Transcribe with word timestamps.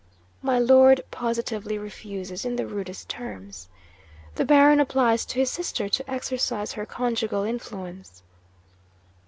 My 0.41 0.57
Lord 0.57 1.01
positively 1.11 1.77
refuses, 1.77 2.43
in 2.43 2.55
the 2.55 2.65
rudest 2.65 3.07
terms. 3.07 3.69
The 4.33 4.43
Baron 4.43 4.79
applies 4.79 5.25
to 5.27 5.37
his 5.39 5.51
sister 5.51 5.87
to 5.89 6.09
exercise 6.09 6.71
her 6.71 6.87
conjugal 6.87 7.43
influence. 7.43 8.23